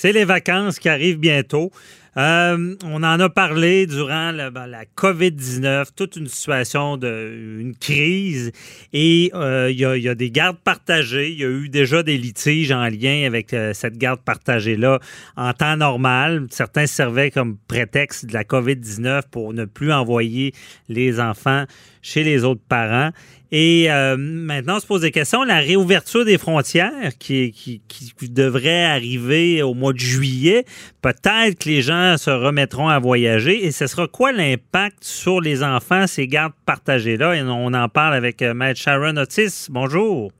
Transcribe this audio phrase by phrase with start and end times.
[0.00, 1.72] C'est les vacances qui arrivent bientôt.
[2.16, 7.76] Euh, on en a parlé durant la, ben, la COVID-19, toute une situation de une
[7.76, 8.52] crise.
[8.92, 11.30] Et euh, il y, a des gardes partagées.
[11.30, 15.00] Il y a eu déjà des litiges en lien avec euh, cette garde partagée-là
[15.36, 16.46] en temps normal.
[16.50, 20.52] Certains servaient comme prétexte de la COVID-19 pour ne plus envoyer
[20.88, 21.64] les enfants
[22.02, 23.10] chez les autres parents.
[23.50, 23.88] Et
[24.18, 25.42] maintenant, on se pose des questions.
[25.42, 27.80] La réouverture des frontières qui,
[28.20, 30.66] devrait arriver au mois de juillet,
[31.00, 33.64] peut-être que les gens se remettront à voyager.
[33.64, 37.34] Et ce sera quoi l'impact sur les enfants, ces gardes partagées-là?
[37.34, 39.68] Et on en parle avec euh, Maître Sharon Otis.
[39.70, 40.32] Bonjour.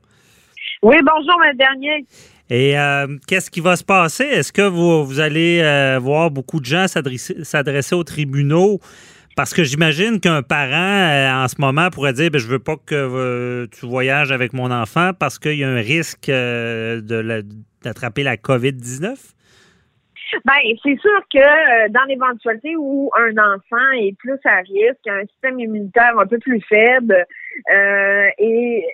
[0.81, 2.05] Oui, bonjour, Maître Dernier.
[2.49, 4.23] Et euh, qu'est-ce qui va se passer?
[4.23, 8.79] Est-ce que vous, vous allez voir beaucoup de gens s'adresser aux tribunaux?
[9.39, 12.75] Parce que j'imagine qu'un parent, euh, en ce moment, pourrait dire ben, Je veux pas
[12.75, 16.99] que euh, tu voyages avec mon enfant parce qu'il y a un risque euh,
[17.81, 19.15] d'attraper la COVID-19?
[20.45, 25.59] Bien, c'est sûr que dans l'éventualité où un enfant est plus à risque, un système
[25.59, 27.25] immunitaire un peu plus faible,
[28.37, 28.85] et,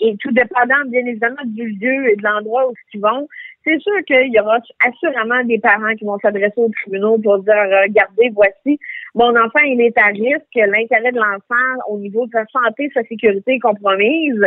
[0.00, 3.26] et, tout dépendant bien évidemment du lieu et de l'endroit où ils vont,
[3.64, 7.54] c'est sûr qu'il y aura assurément des parents qui vont s'adresser aux tribunaux pour dire
[7.54, 8.78] regardez, voici,
[9.14, 13.02] mon enfant, il est à risque, l'intérêt de l'enfant au niveau de sa santé, sa
[13.04, 14.42] sécurité est compromise.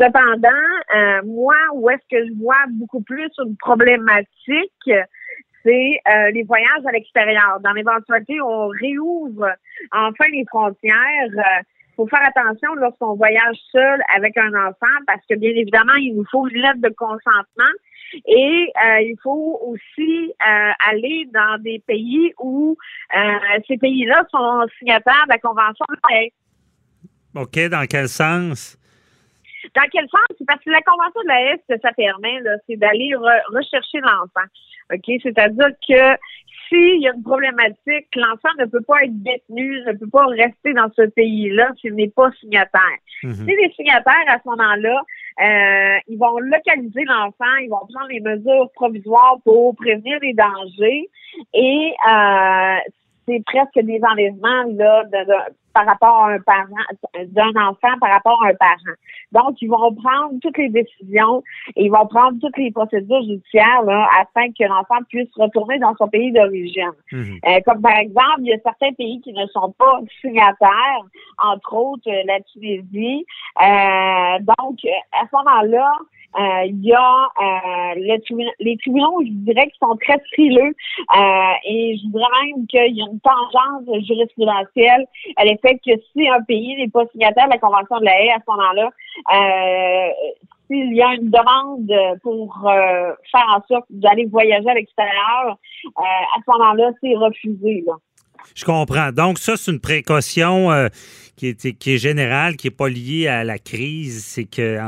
[0.00, 0.48] Cependant,
[0.94, 4.90] euh, moi, où est-ce que je vois beaucoup plus une problématique,
[5.66, 7.58] c'est euh, les voyages à l'extérieur.
[7.60, 9.50] Dans l'éventualité, on réouvre
[9.92, 11.26] enfin les frontières.
[11.26, 11.62] Il euh,
[11.96, 16.24] faut faire attention lorsqu'on voyage seul avec un enfant parce que bien évidemment, il nous
[16.30, 17.72] faut une lettre de consentement
[18.26, 22.76] et euh, il faut aussi euh, aller dans des pays où
[23.16, 23.18] euh,
[23.66, 28.78] ces pays-là sont signataires de la Convention de la OK, dans quel sens?
[29.74, 30.46] Dans quel sens?
[30.46, 33.10] Parce que la Convention de la ce que ça permet, c'est d'aller
[33.52, 34.48] rechercher l'enfant.
[34.92, 35.20] OK?
[35.22, 36.16] C'est-à-dire que
[36.68, 40.72] s'il y a une problématique, l'enfant ne peut pas être détenu, ne peut pas rester
[40.74, 42.98] dans ce pays-là s'il n'est pas signataire.
[43.22, 45.02] Mm Si les signataires, à ce moment-là,
[45.38, 51.08] euh, ils vont localiser l'enfant, ils vont prendre les mesures provisoires pour prévenir les dangers
[51.52, 52.76] et euh,
[53.26, 56.64] c'est presque des enlèvements là de, par rapport à un parent
[57.14, 58.96] d'un enfant par rapport à un parent.
[59.32, 61.42] Donc ils vont prendre toutes les décisions
[61.74, 65.94] et ils vont prendre toutes les procédures judiciaires là, afin que l'enfant puisse retourner dans
[65.96, 66.92] son pays d'origine.
[67.12, 67.38] Mhm.
[67.46, 71.02] Euh, comme par exemple, il y a certains pays qui ne sont pas signataires,
[71.42, 73.26] entre autres la Tunisie.
[73.60, 74.78] Euh, donc
[75.12, 77.94] à ce moment-là, euh, il y a euh,
[78.58, 80.74] les tribunaux, je dirais, qui sont très frileux
[81.16, 86.28] euh, et je dirais même qu'il y a une tangence jurisprudentielle à l'effet que si
[86.28, 88.90] un pays n'est pas signataire de la Convention de la haie à ce moment-là,
[90.66, 91.92] s'il y a une demande
[92.22, 95.56] pour faire en sorte d'aller voyager à l'extérieur,
[95.96, 97.84] à ce moment-là, c'est refusé.
[97.86, 97.94] Là.
[98.54, 99.12] Je comprends.
[99.12, 100.88] Donc, ça, c'est une précaution euh,
[101.36, 104.24] qui, est, générale, qui n'est pas liée à la crise.
[104.24, 104.78] C'est que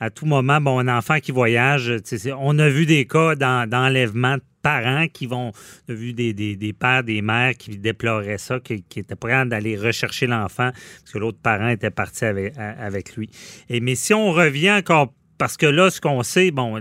[0.00, 1.92] à tout moment, bon, un enfant qui voyage,
[2.38, 5.52] on a vu des cas d'enlèvement de parents qui vont,
[5.88, 9.76] on a vu des, des, pères, des mères qui déploraient ça, qui, étaient prêts d'aller
[9.76, 13.30] rechercher l'enfant parce que l'autre parent était parti avec, avec lui.
[13.68, 16.80] Et, mais si on revient encore parce que là, ce qu'on sait, bon,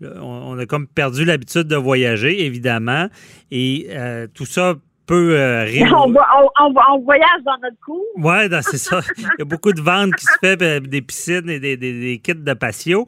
[0.00, 3.08] on a comme perdu l'habitude de voyager, évidemment,
[3.50, 4.76] et euh, tout ça
[5.14, 5.66] euh,
[6.60, 8.04] on, voyage dans notre cours.
[8.16, 9.00] Oui, c'est ça.
[9.16, 12.34] Il y a beaucoup de ventes qui se fait, euh, des piscines et des, kits
[12.34, 13.06] de patio.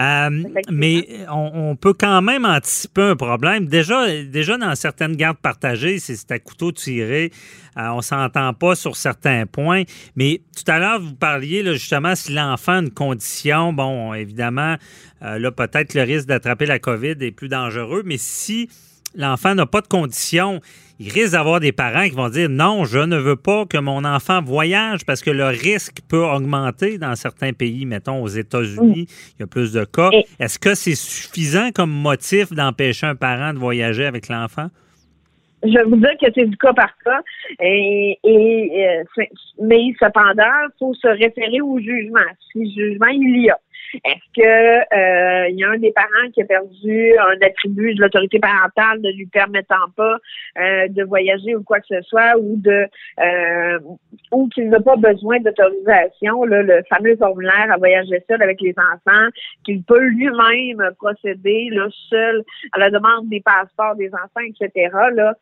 [0.00, 0.30] Euh,
[0.70, 3.66] mais on, peut quand même anticiper un problème.
[3.66, 7.30] Déjà, déjà dans certaines gardes partagées, c'est à couteau tiré.
[7.76, 9.82] On on s'entend pas sur certains points.
[10.16, 14.76] Mais tout à l'heure, vous parliez justement si l'enfant a une condition, bon, évidemment,
[15.20, 18.02] là, peut-être le risque d'attraper la COVID est plus dangereux.
[18.06, 18.70] Mais si
[19.14, 20.60] l'enfant n'a pas de conditions,
[20.98, 24.04] il risque d'avoir des parents qui vont dire non, je ne veux pas que mon
[24.04, 29.40] enfant voyage parce que le risque peut augmenter dans certains pays, mettons aux États-Unis, il
[29.40, 30.10] y a plus de cas.
[30.38, 34.68] Est-ce que c'est suffisant comme motif d'empêcher un parent de voyager avec l'enfant?
[35.62, 37.20] Je vais vous dire que c'est du cas par cas,
[37.60, 39.24] et, et euh,
[39.62, 42.20] mais cependant, il faut se référer au jugement.
[42.50, 43.58] Si jugement il y a.
[44.04, 48.02] Est-ce que euh, il y a un des parents qui a perdu un attribut de
[48.02, 50.16] l'autorité parentale ne lui permettant pas
[50.58, 52.86] euh, de voyager ou quoi que ce soit, ou de
[53.20, 53.78] euh,
[54.32, 59.28] ou qu'il n'a pas besoin d'autorisation, le fameux formulaire à voyager seul avec les enfants,
[59.64, 62.42] qu'il peut lui-même procéder là, seul
[62.72, 64.90] à la demande des passeports des enfants, etc.
[65.14, 65.34] Là,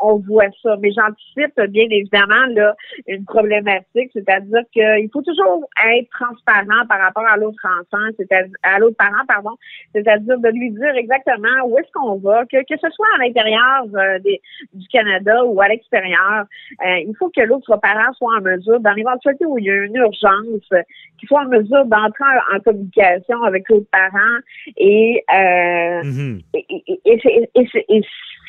[0.00, 0.76] on voit ça.
[0.80, 2.74] Mais j'anticipe bien évidemment là
[3.06, 8.78] une problématique, c'est-à-dire qu'il faut toujours être transparent par rapport à l'autre enfant, c'est-à-dire à
[8.78, 9.56] l'autre parent, pardon,
[9.94, 13.84] c'est-à-dire de lui dire exactement où est-ce qu'on va, que, que ce soit à l'intérieur
[13.94, 14.18] euh,
[14.72, 16.44] du Canada ou à l'extérieur,
[16.84, 19.74] euh, il faut que l'autre parent soit en mesure, dans l'éventualité où il y a
[19.74, 20.68] une urgence,
[21.18, 22.24] qu'il soit en mesure d'entrer
[22.54, 24.38] en, communication avec l'autre parent
[24.76, 26.42] et, euh, mm-hmm.
[26.54, 28.02] et, et, et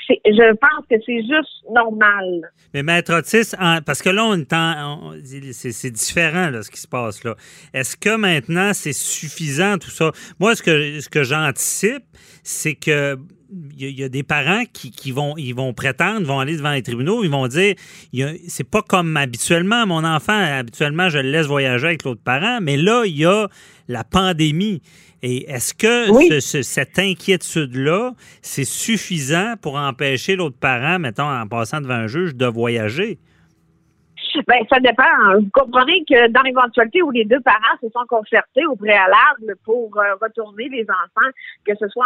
[0.10, 2.52] je pense que c'est juste normal.
[2.74, 3.52] Mais Maître Otis,
[3.86, 4.46] parce que là, on
[5.24, 7.36] c'est différent ce qui se passe là.
[7.74, 10.12] Est-ce que maintenant c'est suffisant tout ça?
[10.40, 12.04] Moi, ce que, ce que j'anticipe,
[12.44, 13.18] c'est que
[13.78, 17.24] il y, a des parents qui, vont ils vont prétendre, vont aller devant les tribunaux,
[17.24, 17.76] ils vont dire
[18.48, 22.76] c'est pas comme habituellement mon enfant, habituellement je le laisse voyager avec l'autre parent, mais
[22.76, 23.48] là il y a
[23.88, 24.82] la pandémie.
[25.22, 31.94] Et est-ce que cette inquiétude-là, c'est suffisant pour empêcher l'autre parent, mettons, en passant devant
[31.94, 33.18] un juge, de voyager?
[34.48, 35.04] Ben, ça dépend.
[35.40, 39.98] Vous comprenez que dans l'éventualité où les deux parents se sont concertés au préalable pour
[39.98, 41.30] euh, retourner les enfants,
[41.66, 42.06] que ce soit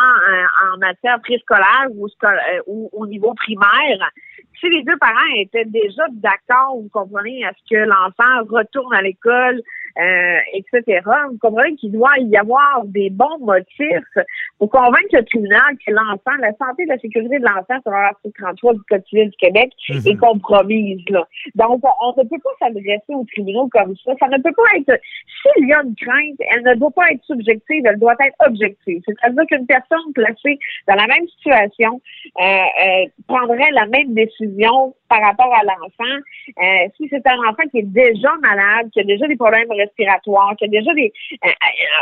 [0.73, 4.11] en, matière préscolaire ou, euh, ou, au niveau primaire,
[4.59, 9.01] si les deux parents étaient déjà d'accord, vous comprenez, à ce que l'enfant retourne à
[9.01, 9.61] l'école,
[9.99, 14.17] euh, etc., vous comprenez qu'il doit y avoir des bons motifs
[14.57, 18.33] pour convaincre le tribunal que l'enfant, la santé et la sécurité de l'enfant sur l'article
[18.39, 20.01] 33 du Code civil du Québec mhm.
[20.05, 21.01] est compromise.
[21.09, 21.27] Là.
[21.55, 24.11] Donc, on, ne peut pas s'adresser au tribunal comme ça.
[24.19, 25.01] Ça ne peut pas être...
[25.41, 29.01] S'il y a une crainte, elle ne doit pas être subjective, elle doit être objective.
[29.05, 32.01] C'est-à-dire qu'une personne placée dans la même situation
[32.39, 36.15] euh, euh, prendrait la même décision par rapport à l'enfant.
[36.57, 40.05] Euh, si c'est un enfant qui est déjà malade, qui a déjà des problèmes qui
[40.05, 41.11] a déjà des,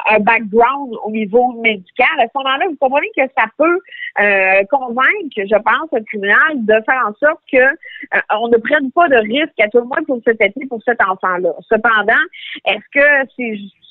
[0.09, 3.79] un background au niveau médical, à ce moment-là, vous comprenez que ça peut
[4.19, 8.91] euh, convaincre, je pense, le tribunal de faire en sorte que euh, on ne prenne
[8.91, 11.51] pas de risque à tout le moins pour cet été pour cet enfant-là.
[11.69, 12.23] Cependant,
[12.65, 13.31] est-ce que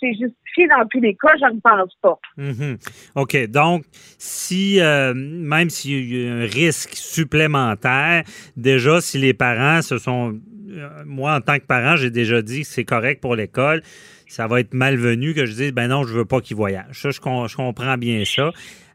[0.00, 1.32] c'est justifié dans tous les cas?
[1.40, 2.19] Je ne pense pas.
[2.38, 3.12] Mm-hmm.
[3.16, 3.50] OK.
[3.50, 3.84] Donc,
[4.19, 4.81] si
[5.14, 8.25] même s'il y a un risque supplémentaire,
[8.56, 10.38] déjà, si les parents se sont.
[10.76, 13.82] Euh, moi, en tant que parent, j'ai déjà dit que c'est correct pour l'école.
[14.28, 17.00] Ça va être malvenu que je dise, ben non, je veux pas qu'ils voyagent.
[17.00, 18.50] Ça, je, comprends bien ça.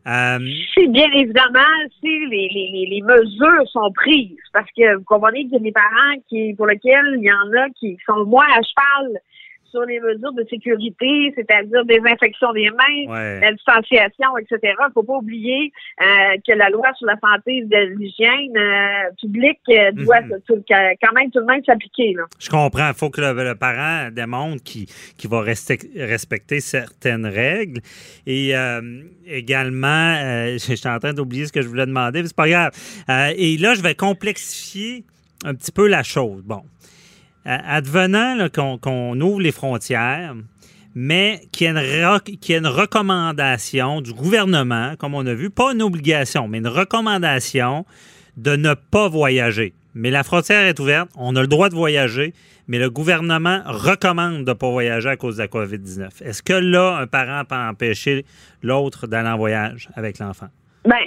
[0.07, 0.39] Euh,
[0.74, 1.60] si, bien évidemment,
[2.00, 6.54] si les, mesures sont prises, parce que vous comprenez qu'il y a des parents qui,
[6.56, 9.22] pour lesquels il y en a qui sont moins à cheval
[9.71, 14.59] sur les mesures de sécurité, c'est-à-dire désinfection des mains, la distanciation, etc.
[14.63, 15.71] Il ne faut pas oublier
[16.01, 16.06] euh,
[16.45, 20.63] que la loi sur la santé et l'hygiène euh, publique euh, doit mhm.
[20.69, 22.15] quand même tout de même s'appliquer.
[22.39, 22.89] Je comprends.
[22.89, 27.81] Il faut que le, parent démontre qu'il va respecter certaines règles.
[28.27, 28.53] Et
[29.25, 30.15] également,
[30.53, 32.71] je suis en train d'oublier ce que je voulais demander, mais c'est pas grave.
[33.38, 35.06] et là, je vais complexifier
[35.45, 36.44] un petit peu la chose.
[36.44, 36.62] Bon,
[37.46, 38.48] advenant
[38.82, 40.36] qu'on ouvre les frontières,
[40.94, 46.48] mais qu'il y, ait une recommandation du gouvernement, comme on a vu, pas une obligation,
[46.48, 47.86] mais une recommandation
[48.38, 49.74] de ne pas voyager.
[49.94, 52.33] Mais la frontière est ouverte, on a le droit de voyager,
[52.68, 56.24] mais le gouvernement recommande de ne pas voyager à cause de la COVID-19.
[56.24, 58.26] Est-ce que là, un parent peut empêcher
[58.62, 60.48] l'autre d'aller en voyage avec l'enfant?
[60.86, 60.98] Bien,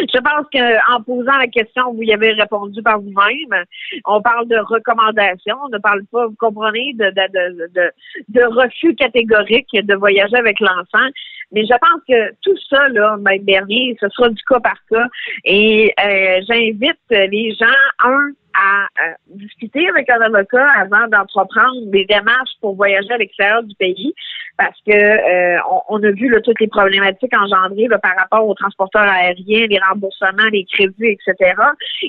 [0.00, 3.64] je pense qu'en posant la question, vous y avez répondu par vous-même.
[4.04, 7.92] On parle de recommandations, on ne parle pas, vous comprenez, de, de, de,
[8.28, 11.08] de, refus catégorique de voyager avec l'enfant.
[11.52, 15.06] Mais je pense que tout ça, là, ben, dernier, ce sera du cas par cas.
[15.44, 17.66] Et euh, j'invite les gens,
[18.04, 18.86] un, à,
[19.28, 24.14] discuter avec un avocat avant d'entreprendre des démarches pour voyager à l'extérieur du pays
[24.56, 25.58] parce que euh,
[25.88, 29.78] on, a vu là, toutes les problématiques engendrées là, par rapport aux transporteurs aériens, les
[29.78, 31.54] remboursements, les crédits, etc.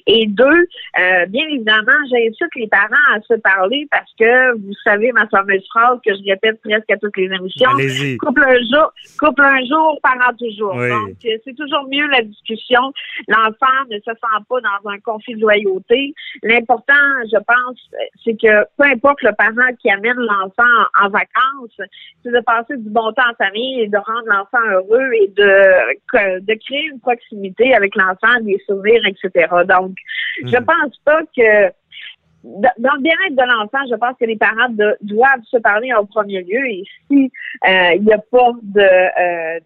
[0.06, 5.12] Et deux, euh, bien évidemment, j'invite les parents à se parler parce que vous savez
[5.12, 7.70] ma fameuse phrase que je répète presque à toutes les émissions.
[8.20, 10.76] Couple un jour, couple un jour, parent toujours.
[10.76, 12.94] Donc, c'est toujours mieux la discussion.
[13.28, 16.14] L'enfant ne se sent pas dans un conflit de loyauté.
[16.44, 16.94] L'important,
[17.32, 17.80] je pense,
[18.24, 20.64] c'est que peu importe le parent qui amène l'enfant
[21.02, 21.90] en, vacances,
[22.24, 26.40] c'est de passer du bon temps en famille et de rendre l'enfant heureux et de,
[26.42, 29.48] de créer une proximité avec l'enfant, des souvenirs, etc.
[29.68, 29.96] Donc,
[30.44, 30.66] je mhm.
[30.66, 31.72] pense pas que
[32.44, 34.70] dans le bien-être de l'enfant, je pense que les parents
[35.02, 36.66] doivent se parler en premier lieu.
[36.68, 37.32] Et si
[37.66, 39.60] il n'y a pas de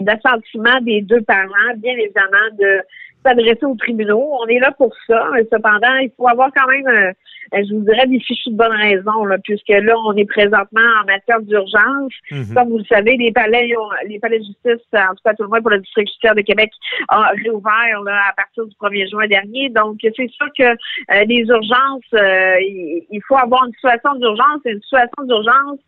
[0.00, 2.82] d'assentiment des deux parents, bien évidemment, de
[3.24, 4.28] s'adresser aux tribunaux.
[4.40, 5.28] On est là pour ça.
[5.52, 7.12] Cependant, il faut avoir quand même, euh,
[7.52, 11.06] je vous dirais, des fichus de bonne raison, là, puisque là, on est présentement en
[11.06, 12.12] matière d'urgence.
[12.30, 12.54] Mhm.
[12.54, 13.70] Comme vous le savez, les palais,
[14.06, 16.42] les palais de justice, en tout cas tout le moins pour le district judiciaire de
[16.42, 16.70] Québec,
[17.10, 19.68] ont réouvert là, à partir du 1er juin dernier.
[19.70, 24.60] Donc, c'est sûr que euh, les urgences, euh, il faut avoir une situation d'urgence.
[24.66, 25.78] Et une situation d'urgence,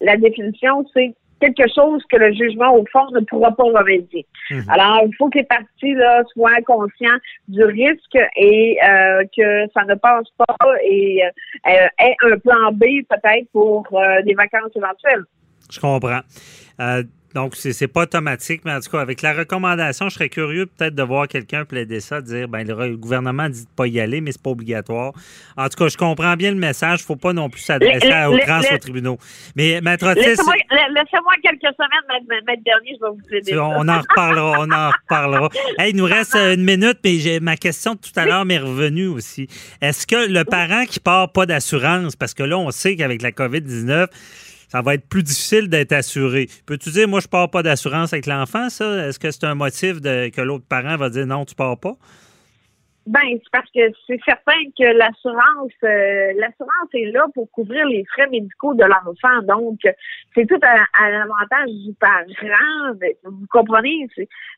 [0.00, 4.26] la définition, c'est quelque chose que le jugement, au fond, ne pourra pas remédier.
[4.50, 4.64] Mhm.
[4.68, 7.18] Alors, il faut que les parties là, soient conscients
[7.48, 12.84] du risque et euh, que ça ne passe pas et euh, ait un plan B
[13.08, 15.24] peut-être pour euh, des vacances éventuelles.
[15.70, 16.20] Je comprends.
[17.34, 20.94] Donc, c'est pas automatique, mais en tout cas, avec la recommandation, je serais curieux peut-être
[20.94, 24.32] de voir quelqu'un plaider ça, dire ben le gouvernement dit de pas y aller, mais
[24.32, 25.12] c'est pas obligatoire.
[25.56, 27.00] En tout cas, je comprends bien le message.
[27.00, 29.18] Il faut pas non plus s'adresser à outrance aux tribunaux.
[29.56, 33.58] Mais Maître Laissez-moi quelques semaines, Maître Dernier, je vais vous aider.
[33.58, 35.48] On en reparlera, on en reparlera.
[35.78, 39.06] Hey, il nous reste une minute, mais ma question de tout à l'heure m'est revenue
[39.06, 39.48] aussi.
[39.80, 43.32] Est-ce que le parent qui part pas d'assurance, parce que là, on sait qu'avec la
[43.32, 44.06] COVID-19,
[44.68, 46.46] ça va être plus difficile d'être assuré.
[46.66, 49.08] Peux-tu dire, moi, je pars pas d'assurance avec l'enfant, ça?
[49.08, 51.94] Est-ce que c'est un motif de, que l'autre parent va dire non, tu pars pas?
[53.06, 58.04] Ben, c'est parce que c'est certain que l'assurance, euh, l'assurance est là pour couvrir les
[58.12, 59.40] frais médicaux de l'enfant.
[59.44, 59.78] Donc,
[60.34, 62.92] c'est tout à, l'avantage du parent.
[63.24, 64.06] Vous comprenez?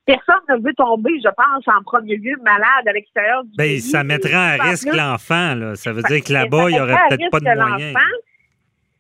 [0.05, 4.03] Personne ne veut tomber, je pense, en premier lieu malade à l'extérieur du ben, Ça
[4.03, 5.55] mettra à risque l'enfant.
[5.77, 7.95] Ça veut dire que là-bas, il n'y aurait peut-être pas de moyens.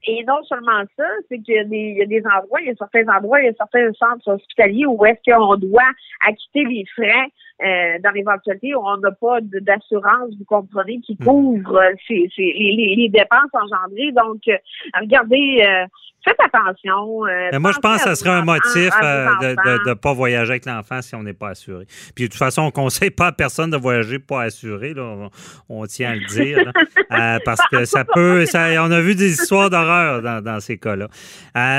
[0.07, 2.69] Et non seulement ça, c'est qu'il y, a des, il y a des endroits, il
[2.69, 5.91] y a certains endroits, il y a certains centres hospitaliers où est-ce qu'on doit
[6.27, 7.27] acquitter les frais
[7.63, 11.25] euh, dans l'éventualité où on n'a pas d'assurance, vous comprenez, qui hmm.
[11.25, 14.13] couvre ces, ces, les, les, dépenses engendrées.
[14.13, 14.57] Donc, euh,
[14.99, 15.87] regardez, euh,
[16.25, 17.25] faites attention.
[17.53, 21.03] Mais moi, je pense que ça serait un motif de ne pas voyager avec l'enfant
[21.03, 21.85] si on n'est pas assuré.
[22.15, 24.95] Puis, de toute façon, on ne conseille pas à personne de voyager pas assuré.
[24.95, 25.29] Là.
[25.69, 26.73] On, tient à le dire.
[27.45, 28.47] parce que ça peut...
[28.47, 31.09] Ça, on a vu des histoires d'horreur dans, dans, ces cas-là.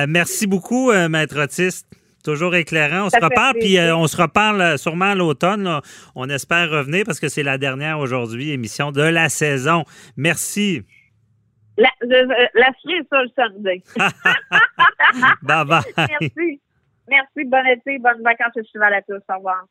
[0.05, 1.87] merci beaucoup, Maître Autiste.
[2.23, 3.05] Toujours éclairant.
[3.05, 5.81] On se reparle, puis euh, on se reparle sûrement à l'automne.
[6.15, 9.83] On espère revenir parce que c'est la dernière aujourd'hui émission de la saison.
[10.17, 10.83] Merci.
[11.77, 11.89] La,
[12.53, 13.83] la cerise sur le samedi.
[15.41, 15.81] bye bye.
[15.97, 16.61] Merci.
[17.07, 17.43] Merci.
[17.45, 19.21] Bon été, bonnes vacances estivales à tous.
[19.29, 19.65] Au revoir.